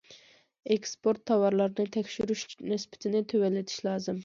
[0.75, 4.19] ئېكسپورت تاۋارلىرىنى تەكشۈرۈش نىسبىتىنى تۆۋەنلىتىش لازىم.